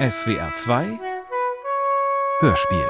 [0.00, 0.98] SWR 2
[2.40, 2.88] Hörspiel.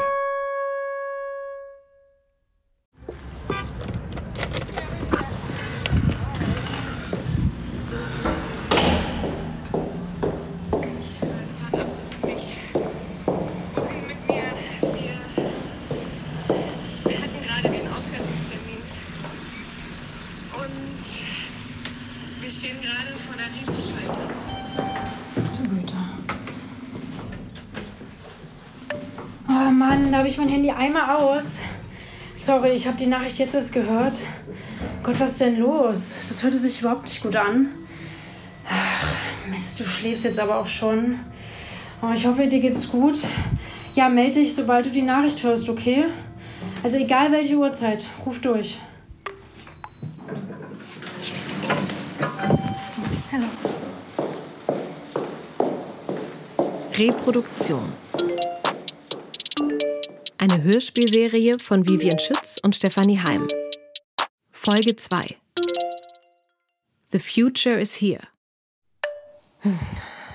[14.31, 15.19] Wir,
[17.05, 18.83] wir hatten gerade den Auswertungstermin.
[20.53, 21.05] Und
[22.41, 24.23] wir stehen gerade vor einer Riesenscheiße.
[25.57, 25.97] Du Güte.
[29.91, 31.59] Mann, da habe ich mein Handy einmal aus.
[32.37, 34.25] Sorry, ich habe die Nachricht jetzt erst gehört.
[35.03, 36.19] Gott, was ist denn los?
[36.29, 37.71] Das hörte sich überhaupt nicht gut an.
[38.69, 39.15] Ach,
[39.51, 41.19] Mist, du schläfst jetzt aber auch schon.
[42.03, 43.19] Oh, ich hoffe, dir geht's gut.
[43.93, 46.05] Ja, melde dich, sobald du die Nachricht hörst, okay?
[46.85, 48.79] Also egal welche Uhrzeit, ruf durch.
[53.33, 53.47] Hallo.
[56.97, 58.10] Reproduktion.
[60.51, 63.47] Eine Hörspielserie von Vivian Schütz und Stefanie Heim.
[64.51, 65.17] Folge 2.
[67.11, 68.23] The Future is Here.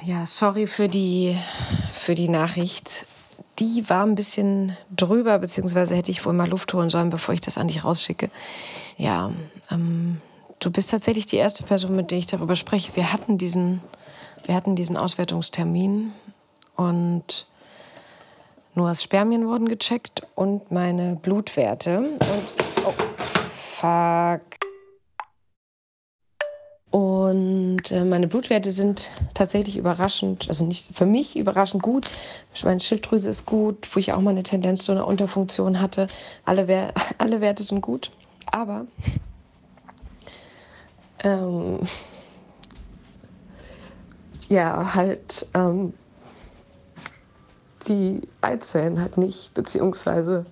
[0.05, 1.37] Ja, sorry für die,
[1.91, 3.05] für die Nachricht.
[3.59, 7.41] Die war ein bisschen drüber, beziehungsweise hätte ich wohl mal Luft holen sollen, bevor ich
[7.41, 8.29] das an dich rausschicke.
[8.95, 9.33] Ja,
[9.69, 10.21] ähm,
[10.59, 12.95] du bist tatsächlich die erste Person, mit der ich darüber spreche.
[12.95, 13.81] Wir hatten diesen,
[14.45, 16.13] wir hatten diesen Auswertungstermin
[16.77, 17.47] und
[18.75, 21.97] Noahs Spermien wurden gecheckt und meine Blutwerte.
[21.99, 22.19] Und,
[22.85, 22.93] oh,
[23.79, 24.41] fuck.
[26.91, 32.09] Und äh, meine Blutwerte sind tatsächlich überraschend, also nicht für mich überraschend gut.
[32.63, 36.07] Meine Schilddrüse ist gut, wo ich auch mal eine Tendenz zu einer Unterfunktion hatte.
[36.45, 38.11] Alle, Wer alle Werte sind gut.
[38.51, 38.85] Aber
[41.23, 41.79] ähm,
[44.47, 45.93] ja, halt ähm,
[47.87, 50.45] die Eizellen halt nicht, beziehungsweise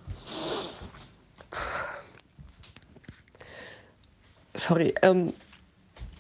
[4.54, 5.34] sorry, ähm,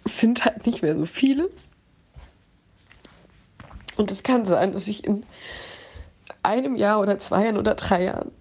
[0.06, 1.50] sind halt nicht mehr so viele.
[3.96, 5.26] Und es kann sein, dass ich in
[6.42, 8.32] einem Jahr oder zwei Jahren oder drei Jahren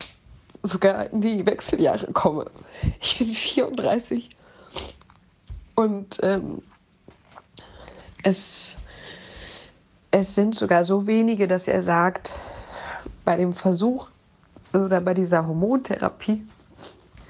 [0.62, 2.50] sogar in die Wechseljahre komme.
[3.00, 4.30] Ich bin 34
[5.74, 6.62] und ähm,
[8.22, 8.76] es,
[10.10, 12.32] es sind sogar so wenige, dass er sagt,
[13.24, 14.10] bei dem Versuch
[14.72, 16.46] oder bei dieser Hormontherapie,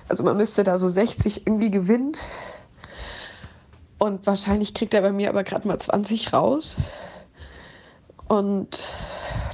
[0.08, 2.16] also man müsste da so 60 irgendwie gewinnen.
[3.98, 6.76] Und wahrscheinlich kriegt er bei mir aber gerade mal 20 raus.
[8.28, 8.86] Und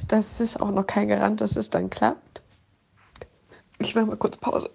[0.07, 2.41] das ist auch noch kein Garant, dass es dann klappt.
[3.77, 4.69] Ich mache mal kurz Pause.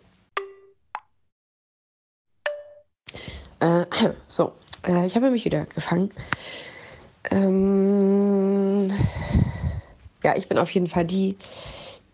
[3.60, 3.84] Äh,
[4.28, 4.52] so,
[4.86, 6.10] äh, ich habe mich wieder gefangen.
[7.30, 8.90] Ähm,
[10.24, 11.36] ja, ich bin auf jeden Fall die,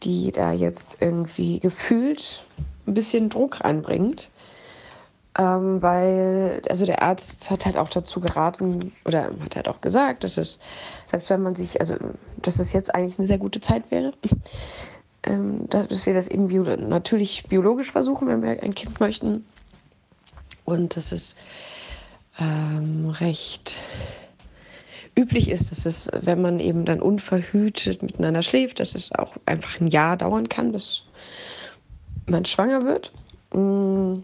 [0.03, 2.45] die da jetzt irgendwie gefühlt
[2.87, 4.31] ein bisschen Druck reinbringt.
[5.39, 10.25] Ähm, weil, also der Arzt hat halt auch dazu geraten oder hat halt auch gesagt,
[10.25, 10.59] dass es,
[11.07, 11.95] selbst wenn man sich, also
[12.43, 14.13] dass es jetzt eigentlich eine sehr gute Zeit wäre,
[15.23, 19.47] ähm, dass wir das eben bio natürlich biologisch versuchen, wenn wir ein Kind möchten.
[20.65, 21.37] Und dass es
[22.39, 23.77] ähm, recht
[25.19, 29.81] üblich ist, dass es, wenn man eben dann unverhütet miteinander schläft, dass es auch einfach
[29.81, 31.05] ein Jahr dauern kann, bis
[32.27, 33.13] man schwanger wird.
[33.53, 34.23] Mm,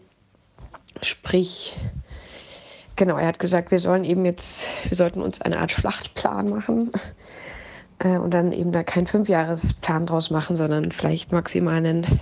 [1.03, 1.77] Sprich,
[2.97, 6.91] genau, er hat gesagt, wir sollen eben jetzt, wir sollten uns eine Art Schlachtplan machen
[7.99, 12.21] äh, und dann eben da keinen Fünfjahresplan draus machen, sondern vielleicht maximal einen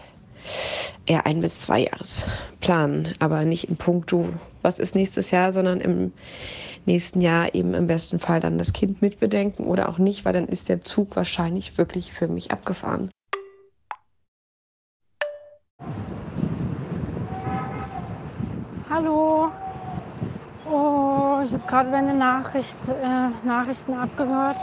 [1.07, 4.31] eher ein bis zwei Jahresplan, aber nicht in puncto,
[4.63, 6.13] was ist nächstes Jahr, sondern im
[6.87, 10.49] nächsten Jahr eben im besten Fall dann das Kind mitbedenken oder auch nicht, weil dann
[10.49, 13.11] ist der Zug wahrscheinlich wirklich für mich abgefahren.
[18.91, 19.51] Hallo.
[20.67, 24.57] Oh, ich habe gerade deine Nachricht, äh, Nachrichten abgehört.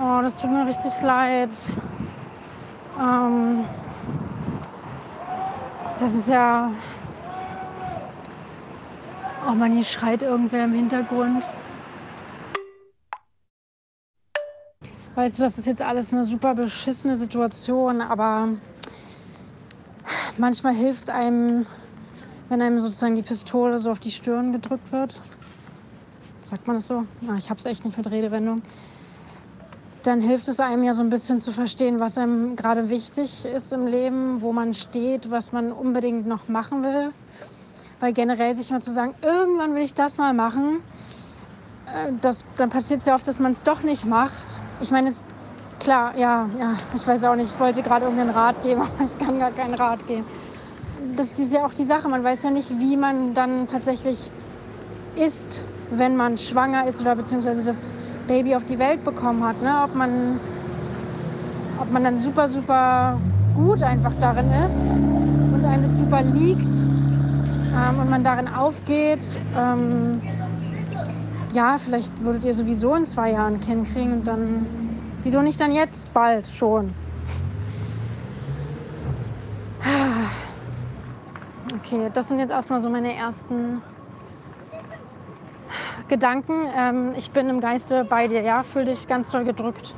[0.00, 1.50] Oh, das tut mir richtig leid.
[2.98, 3.64] Ähm,
[5.98, 6.70] das ist ja.
[9.48, 11.44] Oh man, hier schreit irgendwer im Hintergrund.
[15.14, 18.48] Weißt du, das ist jetzt alles eine super beschissene Situation, aber
[20.38, 21.66] manchmal hilft einem
[22.48, 25.20] wenn einem sozusagen die Pistole so auf die Stirn gedrückt wird.
[26.44, 27.04] Sagt man das so?
[27.22, 28.62] Na, ich habe es echt nicht mit Redewendung.
[30.04, 33.72] Dann hilft es einem ja so ein bisschen zu verstehen, was einem gerade wichtig ist
[33.72, 37.10] im Leben, wo man steht, was man unbedingt noch machen will.
[38.00, 40.82] Weil generell sich mal zu sagen, irgendwann will ich das mal machen,
[41.86, 44.60] äh, das, dann passiert es ja oft, dass man es doch nicht macht.
[44.82, 45.24] Ich meine, es
[45.80, 49.18] klar, ja, ja, ich weiß auch nicht, ich wollte gerade irgendeinen Rat geben, aber ich
[49.18, 50.26] kann gar keinen Rat geben.
[51.16, 54.30] Das ist ja auch die Sache, man weiß ja nicht, wie man dann tatsächlich
[55.16, 57.94] ist, wenn man schwanger ist oder beziehungsweise das
[58.26, 59.60] Baby auf die Welt bekommen hat.
[59.62, 59.72] Ne?
[59.84, 60.40] Ob, man,
[61.80, 63.20] ob man dann super, super
[63.54, 69.38] gut einfach darin ist und einem das super liegt ähm, und man darin aufgeht.
[69.56, 70.20] Ähm,
[71.54, 74.66] ja, vielleicht würdet ihr sowieso in zwei Jahren ein Kind kriegen und dann,
[75.22, 76.92] wieso nicht dann jetzt bald schon?
[81.76, 83.82] Okay, das sind jetzt erstmal so meine ersten
[86.08, 86.68] Gedanken.
[86.76, 88.62] Ähm, ich bin im Geiste bei dir, ja?
[88.62, 89.94] Fühl dich ganz doll gedrückt.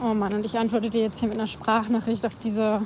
[0.00, 2.82] Oh Mann, und ich antworte dir jetzt hier mit einer Sprachnachricht auf diese,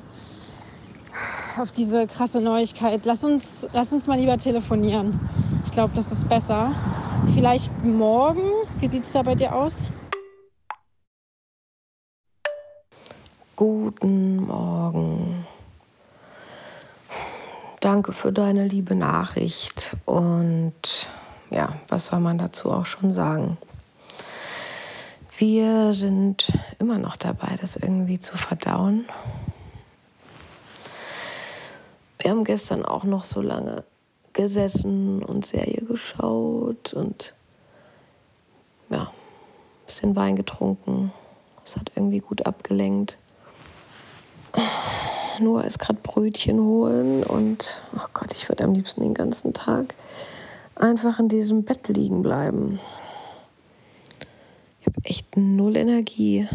[1.59, 3.03] auf diese krasse Neuigkeit.
[3.05, 5.21] Lass uns, lass uns mal lieber telefonieren.
[5.67, 6.73] Ich glaube, das ist besser.
[7.35, 8.67] Vielleicht morgen?
[8.79, 9.85] Wie sieht es da bei dir aus?
[13.57, 15.32] Guten Morgen.
[17.83, 19.97] Danke für deine liebe Nachricht.
[20.05, 21.11] Und
[21.51, 23.59] ja, was soll man dazu auch schon sagen?
[25.37, 29.07] Wir sind immer noch dabei, das irgendwie zu verdauen.
[32.21, 33.83] Wir haben gestern auch noch so lange
[34.33, 37.35] gesessen und Serie geschaut und
[38.91, 41.13] ja, ein bisschen Wein getrunken.
[41.67, 43.19] Es hat irgendwie gut abgelenkt.
[45.41, 49.95] Noah ist gerade Brötchen holen und, oh Gott, ich würde am liebsten den ganzen Tag
[50.75, 52.81] einfach in diesem Bett liegen bleiben.
[54.81, 56.49] Ich habe echt null Energie.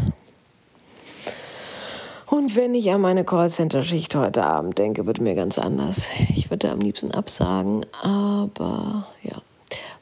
[2.26, 6.08] Und wenn ich an meine Callcenter-Schicht heute Abend denke, wird mir ganz anders.
[6.28, 9.40] Ich würde am liebsten absagen, aber ja.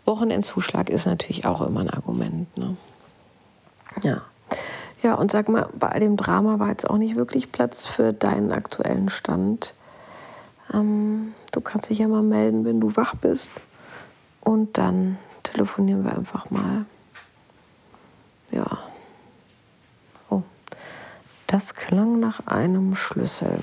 [0.04, 2.56] Wochenendzuschlag ist natürlich auch immer ein Argument.
[2.56, 2.76] Ne?
[4.02, 4.22] Ja.
[5.02, 8.12] Ja, und sag mal, bei all dem Drama war jetzt auch nicht wirklich Platz für
[8.12, 9.74] deinen aktuellen Stand.
[10.72, 13.50] Ähm, du kannst dich ja mal melden, wenn du wach bist.
[14.40, 16.86] Und dann telefonieren wir einfach mal.
[18.50, 18.78] Ja.
[20.30, 20.42] Oh,
[21.46, 23.60] das klang nach einem Schlüssel.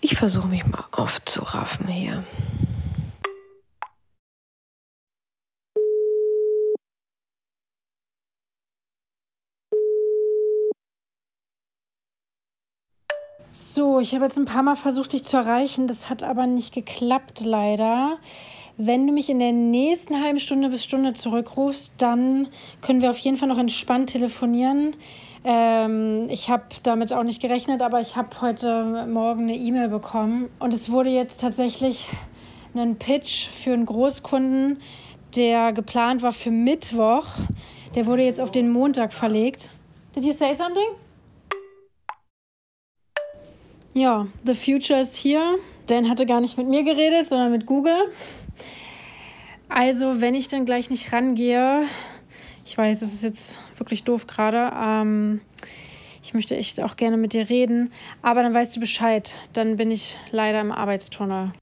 [0.00, 2.24] Ich versuche mich mal aufzuraffen hier.
[13.52, 15.88] So, ich habe jetzt ein paar Mal versucht, dich zu erreichen.
[15.88, 18.18] Das hat aber nicht geklappt, leider.
[18.76, 22.46] Wenn du mich in der nächsten halben Stunde bis Stunde zurückrufst, dann
[22.80, 24.94] können wir auf jeden Fall noch entspannt telefonieren.
[25.42, 30.48] Ähm, ich habe damit auch nicht gerechnet, aber ich habe heute Morgen eine E-Mail bekommen
[30.60, 32.06] und es wurde jetzt tatsächlich
[32.74, 34.78] ein Pitch für einen Großkunden,
[35.34, 37.26] der geplant war für Mittwoch.
[37.96, 39.70] Der wurde jetzt auf den Montag verlegt.
[40.14, 40.86] Did you say something?
[43.92, 45.58] Ja, the future is here.
[45.88, 48.12] Dan hatte gar nicht mit mir geredet, sondern mit Google.
[49.68, 51.84] Also, wenn ich dann gleich nicht rangehe,
[52.64, 54.72] ich weiß, das ist jetzt wirklich doof gerade.
[54.76, 55.40] Ähm,
[56.22, 57.92] ich möchte echt auch gerne mit dir reden,
[58.22, 59.36] aber dann weißt du Bescheid.
[59.52, 61.52] Dann bin ich leider im Arbeitstunnel.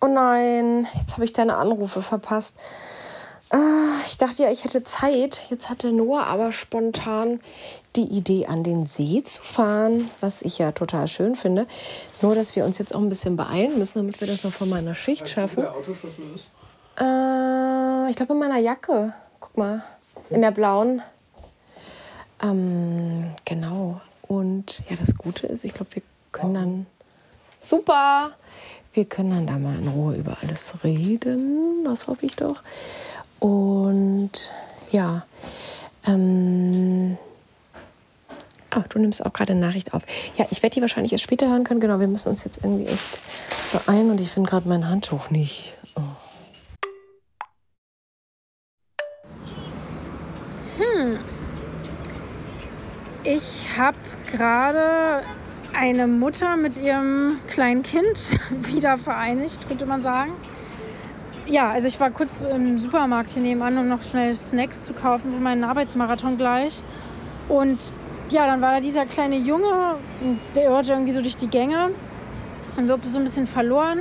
[0.00, 2.56] Oh nein, jetzt habe ich deine Anrufe verpasst.
[3.50, 5.46] Ah, ich dachte ja, ich hätte Zeit.
[5.48, 7.40] Jetzt hatte Noah aber spontan
[7.96, 11.66] die Idee, an den See zu fahren, was ich ja total schön finde.
[12.20, 14.66] Nur, dass wir uns jetzt auch ein bisschen beeilen müssen, damit wir das noch vor
[14.66, 15.56] meiner Schicht weißt schaffen.
[15.56, 16.48] Du, wo der Autoschlüssel ist?
[17.00, 19.14] Äh, ich glaube in meiner Jacke.
[19.40, 19.82] Guck mal,
[20.30, 21.00] in der blauen.
[22.42, 24.00] Ähm, genau.
[24.22, 26.02] Und ja, das Gute ist, ich glaube, wir
[26.32, 26.86] können dann.
[27.56, 28.32] Super!
[28.92, 31.84] Wir können dann da mal in Ruhe über alles reden.
[31.84, 32.62] Das hoffe ich doch.
[33.40, 34.32] Und
[34.90, 35.24] ja,
[36.06, 37.16] ähm,
[38.74, 40.02] oh, du nimmst auch gerade eine Nachricht auf.
[40.36, 41.80] Ja, ich werde die wahrscheinlich erst später hören können.
[41.80, 43.20] Genau, wir müssen uns jetzt irgendwie echt
[43.72, 45.74] beeilen und ich finde gerade mein Handtuch nicht.
[45.96, 46.00] Oh.
[50.78, 51.18] Hm.
[53.24, 53.98] Ich habe
[54.30, 55.22] gerade
[55.74, 60.32] eine Mutter mit ihrem kleinen Kind wieder vereinigt, könnte man sagen
[61.48, 65.32] ja, also ich war kurz im Supermarkt hier nebenan, um noch schnell Snacks zu kaufen
[65.32, 66.82] für meinen Arbeitsmarathon gleich.
[67.48, 67.94] Und
[68.28, 69.96] ja, dann war da dieser kleine Junge,
[70.54, 71.90] der irrte irgendwie so durch die Gänge
[72.76, 74.00] und wirkte so ein bisschen verloren.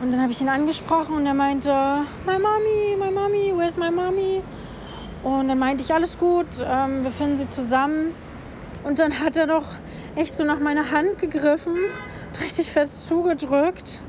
[0.00, 1.70] Und dann habe ich ihn angesprochen und er meinte,
[2.26, 4.42] my mommy, my mommy, where's my mommy?
[5.22, 8.14] Und dann meinte ich, alles gut, ähm, wir finden sie zusammen.
[8.84, 9.64] Und dann hat er doch
[10.16, 11.76] echt so nach meiner Hand gegriffen,
[12.42, 14.00] richtig fest zugedrückt.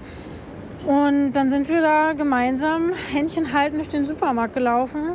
[0.85, 5.13] Und dann sind wir da gemeinsam Händchen halten durch den Supermarkt gelaufen.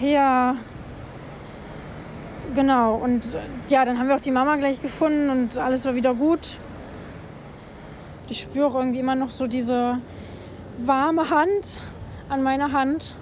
[0.00, 0.56] Ja,
[2.54, 2.96] genau.
[2.96, 6.58] Und ja, dann haben wir auch die Mama gleich gefunden und alles war wieder gut.
[8.28, 9.98] Ich spüre auch irgendwie immer noch so diese
[10.78, 11.80] warme Hand
[12.28, 13.14] an meiner Hand.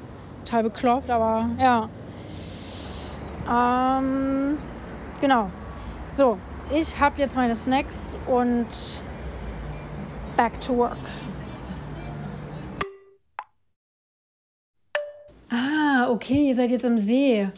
[0.44, 1.88] Total bekloppt, aber ja.
[3.48, 4.58] Ähm,
[5.20, 5.50] genau.
[6.10, 6.38] So,
[6.74, 9.03] ich habe jetzt meine Snacks und
[10.36, 10.98] back to work.
[15.50, 17.48] Ah, okay, ihr seid jetzt am See.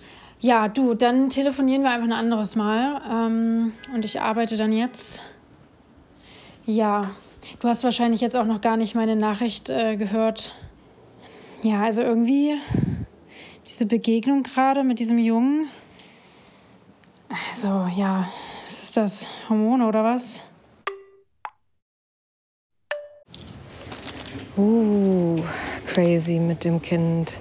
[0.40, 3.00] Ja, du, dann telefonieren wir einfach ein anderes Mal.
[3.10, 5.20] Ähm, und ich arbeite dann jetzt.
[6.66, 7.10] Ja,
[7.60, 10.54] du hast wahrscheinlich jetzt auch noch gar nicht meine Nachricht äh, gehört.
[11.62, 12.54] Ja, also irgendwie
[13.66, 15.68] diese Begegnung gerade mit diesem Jungen.
[17.50, 18.28] Also, ja,
[18.64, 19.26] was ist das?
[19.48, 20.42] Hormone oder was?
[24.56, 25.42] Uh,
[25.86, 27.40] crazy mit dem Kind.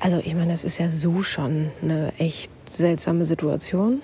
[0.00, 4.02] Also ich meine, das ist ja so schon eine echt seltsame Situation.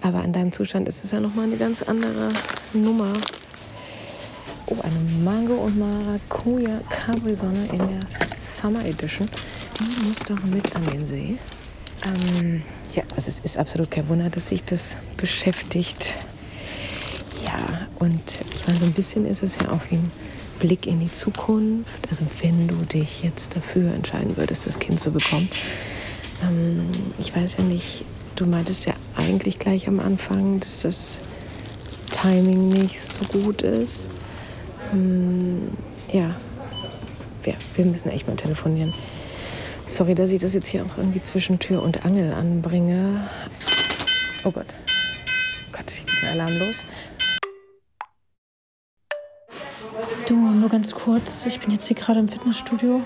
[0.00, 2.30] Aber in deinem Zustand ist es ja nochmal eine ganz andere
[2.72, 3.12] Nummer.
[4.66, 8.00] Oh, eine Mango und Maracuja Capri-Sonne in der
[8.34, 9.28] Summer Edition.
[9.78, 11.36] Die muss doch mit an den See.
[12.06, 12.62] Ähm,
[12.94, 16.16] ja, also es ist absolut kein Wunder, dass sich das beschäftigt.
[17.44, 20.10] Ja, und ich meine, so ein bisschen ist es ja auch wie ein
[20.62, 22.08] Blick in die Zukunft.
[22.08, 25.50] Also wenn du dich jetzt dafür entscheiden würdest, das Kind zu bekommen.
[26.40, 26.88] Ähm,
[27.18, 28.04] ich weiß ja nicht,
[28.36, 31.18] du meintest ja eigentlich gleich am Anfang, dass das
[32.12, 34.08] Timing nicht so gut ist.
[34.92, 35.72] Ähm,
[36.12, 36.36] ja.
[37.44, 38.94] ja, wir müssen echt mal telefonieren.
[39.88, 43.28] Sorry, dass ich das jetzt hier auch irgendwie zwischen Tür und Angel anbringe.
[44.44, 44.66] Oh Gott.
[45.72, 46.84] Gott, ich geht ein Alarm los.
[50.26, 51.46] Du, nur ganz kurz.
[51.46, 53.02] Ich bin jetzt hier gerade im Fitnessstudio.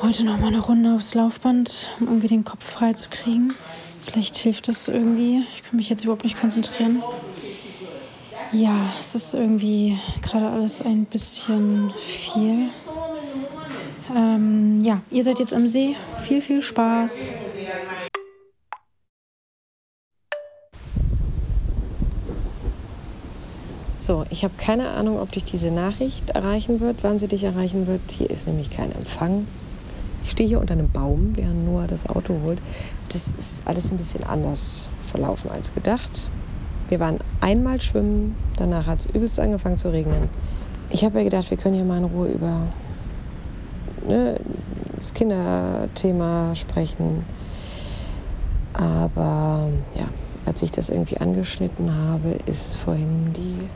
[0.00, 3.52] Heute noch mal eine Runde aufs Laufband, um irgendwie den Kopf frei zu kriegen.
[4.04, 5.44] Vielleicht hilft das irgendwie.
[5.54, 7.02] Ich kann mich jetzt überhaupt nicht konzentrieren.
[8.52, 12.70] Ja, es ist irgendwie gerade alles ein bisschen viel.
[14.14, 15.96] Ähm, ja, ihr seid jetzt am See.
[16.24, 17.30] Viel, viel Spaß.
[24.08, 27.86] So, ich habe keine Ahnung, ob dich diese Nachricht erreichen wird, wann sie dich erreichen
[27.86, 28.00] wird.
[28.10, 29.46] Hier ist nämlich kein Empfang.
[30.24, 32.62] Ich stehe hier unter einem Baum, während Noah das Auto holt.
[33.12, 36.30] Das ist alles ein bisschen anders verlaufen als gedacht.
[36.88, 40.30] Wir waren einmal schwimmen, danach hat es übelst angefangen zu regnen.
[40.88, 42.62] Ich habe mir gedacht, wir können hier mal in Ruhe über
[44.08, 44.40] ne,
[44.96, 47.26] das Kinderthema sprechen.
[48.72, 50.08] Aber ja,
[50.46, 53.68] als ich das irgendwie angeschnitten habe, ist vorhin die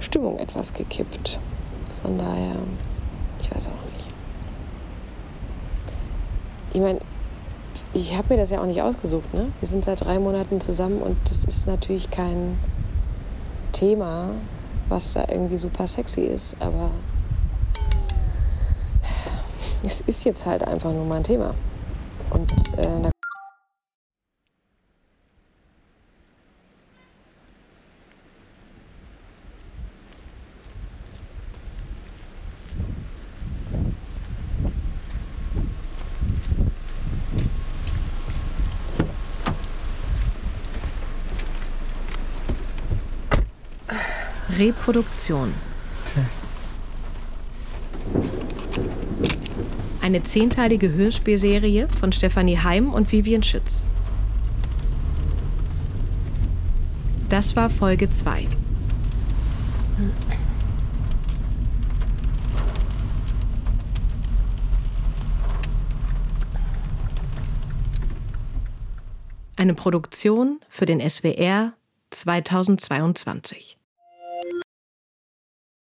[0.00, 1.38] Stimmung etwas gekippt.
[2.02, 2.56] Von daher,
[3.40, 4.06] ich weiß auch nicht.
[6.72, 7.00] Ich meine,
[7.92, 9.32] ich habe mir das ja auch nicht ausgesucht.
[9.34, 9.52] Ne?
[9.60, 12.58] Wir sind seit drei Monaten zusammen und das ist natürlich kein
[13.72, 14.30] Thema,
[14.88, 16.56] was da irgendwie super sexy ist.
[16.60, 16.90] Aber
[19.84, 21.54] es ist jetzt halt einfach nur mein Thema.
[22.30, 23.10] Und äh, da
[44.60, 45.54] Reproduktion.
[50.02, 53.88] Eine zehnteilige Hörspielserie von Stefanie Heim und Vivian Schütz.
[57.30, 58.48] Das war Folge 2.
[69.56, 71.72] Eine Produktion für den SWR
[72.10, 73.79] 2022.